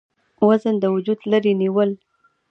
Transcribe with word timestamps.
وزن 0.47 0.75
د 0.83 0.85
وجوده 0.95 1.25
لرې 1.31 1.53
نيول، 1.61 1.89